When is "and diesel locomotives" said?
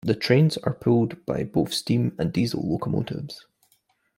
2.17-3.45